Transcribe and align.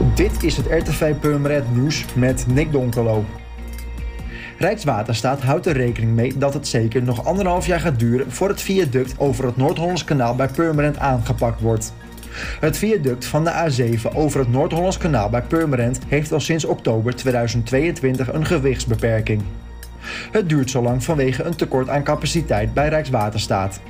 Dit 0.00 0.42
is 0.42 0.56
het 0.56 0.66
RTV 0.66 1.14
Purmerend 1.14 1.74
nieuws 1.74 2.04
met 2.14 2.46
Nick 2.46 2.72
Donkelo. 2.72 3.24
Rijkswaterstaat 4.58 5.42
houdt 5.42 5.66
er 5.66 5.76
rekening 5.76 6.14
mee 6.14 6.38
dat 6.38 6.54
het 6.54 6.68
zeker 6.68 7.02
nog 7.02 7.24
anderhalf 7.24 7.66
jaar 7.66 7.80
gaat 7.80 7.98
duren 7.98 8.32
voor 8.32 8.48
het 8.48 8.60
viaduct 8.60 9.14
over 9.18 9.44
het 9.44 9.56
Noord-Hollands 9.56 10.04
kanaal 10.04 10.34
bij 10.34 10.48
Purmerend 10.48 10.98
aangepakt 10.98 11.60
wordt. 11.60 11.92
Het 12.60 12.78
viaduct 12.78 13.24
van 13.24 13.44
de 13.44 13.70
A7 13.70 14.14
over 14.14 14.40
het 14.40 14.52
Noord-Hollands 14.52 14.98
kanaal 14.98 15.30
bij 15.30 15.42
Purmerend 15.42 15.98
heeft 16.08 16.32
al 16.32 16.40
sinds 16.40 16.64
oktober 16.64 17.16
2022 17.16 18.32
een 18.32 18.46
gewichtsbeperking. 18.46 19.42
Het 20.30 20.48
duurt 20.48 20.70
zo 20.70 20.82
lang 20.82 21.04
vanwege 21.04 21.42
een 21.42 21.56
tekort 21.56 21.88
aan 21.88 22.02
capaciteit 22.02 22.74
bij 22.74 22.88
Rijkswaterstaat. 22.88 23.80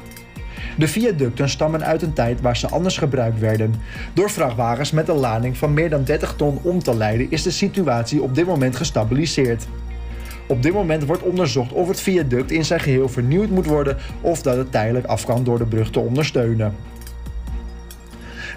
De 0.81 0.89
viaducten 0.89 1.49
stammen 1.49 1.85
uit 1.85 2.03
een 2.03 2.13
tijd 2.13 2.41
waar 2.41 2.57
ze 2.57 2.69
anders 2.69 2.99
gebruikt 2.99 3.39
werden. 3.39 3.75
Door 4.13 4.31
vrachtwagens 4.31 4.91
met 4.91 5.09
een 5.09 5.17
lading 5.17 5.57
van 5.57 5.75
meer 5.75 5.91
dan 5.91 6.05
30 6.05 6.35
ton 6.37 6.59
om 6.63 6.83
te 6.83 6.97
leiden 6.97 7.31
is 7.31 7.43
de 7.43 7.51
situatie 7.51 8.23
op 8.23 8.35
dit 8.35 8.47
moment 8.47 8.77
gestabiliseerd. 8.77 9.67
Op 10.47 10.63
dit 10.63 10.73
moment 10.73 11.05
wordt 11.05 11.23
onderzocht 11.23 11.73
of 11.73 11.89
het 11.89 12.01
viaduct 12.01 12.51
in 12.51 12.65
zijn 12.65 12.81
geheel 12.81 13.09
vernieuwd 13.09 13.51
moet 13.51 13.67
worden 13.67 13.97
of 14.21 14.43
dat 14.43 14.57
het 14.57 14.73
tijdelijk 14.73 15.07
af 15.07 15.25
kan 15.25 15.45
door 15.45 15.59
de 15.59 15.67
brug 15.67 15.91
te 15.91 16.01
ondersteunen. 16.01 16.75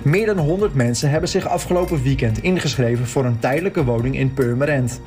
Meer 0.03 0.25
dan 0.25 0.37
100 0.37 0.73
mensen 0.73 1.09
hebben 1.09 1.29
zich 1.29 1.47
afgelopen 1.47 2.03
weekend 2.03 2.41
ingeschreven 2.41 3.07
voor 3.07 3.25
een 3.25 3.39
tijdelijke 3.39 3.83
woning 3.83 4.17
in 4.17 4.33
Purmerend. 4.33 5.01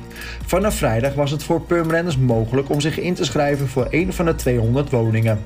Vanaf 0.45 0.75
vrijdag 0.75 1.13
was 1.13 1.31
het 1.31 1.43
voor 1.43 1.61
Purmerenders 1.61 2.17
mogelijk 2.17 2.69
om 2.69 2.81
zich 2.81 2.99
in 2.99 3.13
te 3.13 3.25
schrijven 3.25 3.67
voor 3.67 3.87
een 3.89 4.13
van 4.13 4.25
de 4.25 4.35
200 4.35 4.89
woningen. 4.89 5.39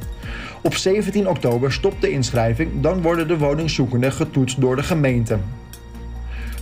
Op 0.61 0.75
17 0.75 1.29
oktober 1.29 1.71
stopt 1.71 2.01
de 2.01 2.11
inschrijving, 2.11 2.81
dan 2.81 3.01
worden 3.01 3.27
de 3.27 3.37
woningzoekenden 3.37 4.11
getoetst 4.11 4.61
door 4.61 4.75
de 4.75 4.83
gemeente. 4.83 5.37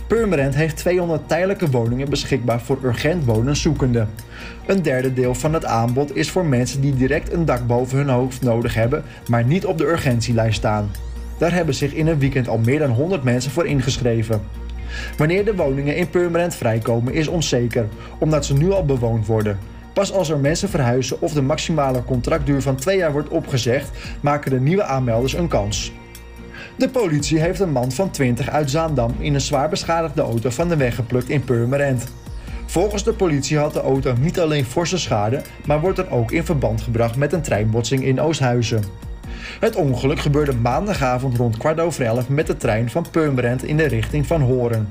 Purmerend 0.06 0.54
heeft 0.54 0.76
200 0.76 1.28
tijdelijke 1.28 1.70
woningen 1.70 2.10
beschikbaar 2.10 2.60
voor 2.60 2.78
urgent 2.84 3.24
wonenzoekenden. 3.24 4.08
Een 4.66 4.82
derde 4.82 5.12
deel 5.12 5.34
van 5.34 5.54
het 5.54 5.64
aanbod 5.64 6.16
is 6.16 6.30
voor 6.30 6.44
mensen 6.44 6.80
die 6.80 6.94
direct 6.94 7.32
een 7.32 7.44
dak 7.44 7.66
boven 7.66 7.98
hun 7.98 8.08
hoofd 8.08 8.42
nodig 8.42 8.74
hebben, 8.74 9.04
maar 9.28 9.44
niet 9.44 9.66
op 9.66 9.78
de 9.78 9.86
urgentielijst 9.86 10.58
staan. 10.58 10.90
Daar 11.40 11.52
hebben 11.52 11.74
zich 11.74 11.92
in 11.92 12.06
een 12.06 12.18
weekend 12.18 12.48
al 12.48 12.58
meer 12.58 12.78
dan 12.78 12.90
100 12.90 13.22
mensen 13.22 13.50
voor 13.50 13.66
ingeschreven. 13.66 14.42
Wanneer 15.16 15.44
de 15.44 15.54
woningen 15.54 15.96
in 15.96 16.10
Purmerend 16.10 16.54
vrijkomen 16.54 17.14
is 17.14 17.28
onzeker, 17.28 17.88
omdat 18.18 18.46
ze 18.46 18.54
nu 18.54 18.72
al 18.72 18.84
bewoond 18.84 19.26
worden. 19.26 19.58
Pas 19.92 20.12
als 20.12 20.30
er 20.30 20.38
mensen 20.38 20.68
verhuizen 20.68 21.20
of 21.20 21.32
de 21.32 21.42
maximale 21.42 22.04
contractduur 22.04 22.62
van 22.62 22.76
twee 22.76 22.96
jaar 22.96 23.12
wordt 23.12 23.28
opgezegd, 23.28 23.90
maken 24.20 24.50
de 24.50 24.60
nieuwe 24.60 24.82
aanmelders 24.82 25.32
een 25.32 25.48
kans. 25.48 25.92
De 26.76 26.88
politie 26.88 27.40
heeft 27.40 27.60
een 27.60 27.72
man 27.72 27.92
van 27.92 28.10
20 28.10 28.48
uit 28.48 28.70
Zaandam 28.70 29.14
in 29.18 29.34
een 29.34 29.40
zwaar 29.40 29.68
beschadigde 29.68 30.22
auto 30.22 30.50
van 30.50 30.68
de 30.68 30.76
weg 30.76 30.94
geplukt 30.94 31.28
in 31.28 31.44
Purmerend. 31.44 32.06
Volgens 32.66 33.04
de 33.04 33.12
politie 33.12 33.58
had 33.58 33.72
de 33.72 33.80
auto 33.80 34.14
niet 34.20 34.40
alleen 34.40 34.64
forse 34.64 34.98
schade, 34.98 35.42
maar 35.66 35.80
wordt 35.80 35.98
er 35.98 36.10
ook 36.10 36.30
in 36.30 36.44
verband 36.44 36.80
gebracht 36.80 37.16
met 37.16 37.32
een 37.32 37.42
treinbotsing 37.42 38.04
in 38.04 38.20
Oosthuizen. 38.20 39.09
Het 39.60 39.76
ongeluk 39.76 40.20
gebeurde 40.20 40.54
maandagavond 40.54 41.36
rond 41.36 41.56
kwart 41.56 41.80
over 41.80 42.04
elf 42.04 42.28
met 42.28 42.46
de 42.46 42.56
trein 42.56 42.90
van 42.90 43.06
Purmerend 43.10 43.64
in 43.64 43.76
de 43.76 43.86
richting 43.86 44.26
van 44.26 44.40
Horen. 44.40 44.88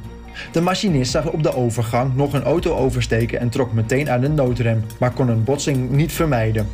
De 0.52 0.62
machinist 0.62 1.12
zag 1.12 1.32
op 1.32 1.44
de 1.44 1.56
overgang 1.56 2.16
nog 2.16 2.34
een 2.34 2.44
auto 2.44 2.76
oversteken 2.76 3.40
en 3.40 3.50
trok 3.50 3.74
meteen 3.74 4.10
aan 4.10 4.22
de 4.22 4.30
noodrem, 4.30 4.84
maar 5.00 5.12
kon 5.12 5.28
een 5.28 5.44
botsing 5.44 5.90
niet 5.90 6.12
vermijden. 6.12 6.68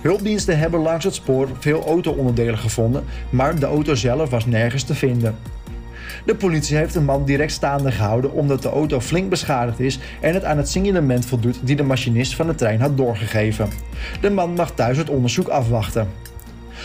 Hulpdiensten 0.00 0.58
hebben 0.58 0.80
langs 0.80 1.04
het 1.04 1.14
spoor 1.14 1.48
veel 1.58 1.86
auto-onderdelen 1.86 2.58
gevonden, 2.58 3.04
maar 3.30 3.58
de 3.58 3.66
auto 3.66 3.94
zelf 3.94 4.30
was 4.30 4.46
nergens 4.46 4.82
te 4.82 4.94
vinden. 4.94 5.36
De 6.24 6.34
politie 6.34 6.76
heeft 6.76 6.94
de 6.94 7.00
man 7.00 7.24
direct 7.24 7.52
staande 7.52 7.92
gehouden 7.92 8.32
omdat 8.32 8.62
de 8.62 8.68
auto 8.68 9.00
flink 9.00 9.30
beschadigd 9.30 9.80
is 9.80 9.98
en 10.20 10.34
het 10.34 10.44
aan 10.44 10.56
het 10.56 10.68
signalement 10.68 11.26
voldoet 11.26 11.60
die 11.62 11.76
de 11.76 11.82
machinist 11.82 12.34
van 12.34 12.46
de 12.46 12.54
trein 12.54 12.80
had 12.80 12.96
doorgegeven. 12.96 13.68
De 14.20 14.30
man 14.30 14.54
mag 14.54 14.70
thuis 14.70 14.96
het 14.96 15.10
onderzoek 15.10 15.48
afwachten. 15.48 16.08